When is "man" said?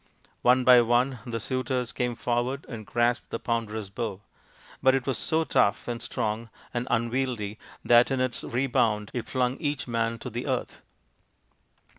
9.87-10.17